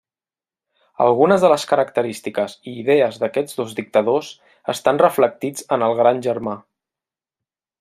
Algunes 1.07 1.43
de 1.43 1.51
les 1.51 1.65
característiques 1.73 2.55
i 2.71 2.73
idees 2.85 3.21
d'aquests 3.25 3.61
dos 3.61 3.77
dictadors 3.81 4.31
estan 4.75 5.03
reflectits 5.05 5.69
en 5.77 5.87
el 5.91 5.97
Gran 6.03 6.25
Germà. 6.31 6.57